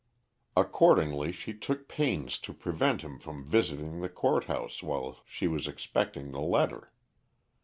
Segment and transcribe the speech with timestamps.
[0.57, 5.67] Accordingly she took pains to prevent him from visiting the Court House while she was
[5.67, 6.91] expecting the letter.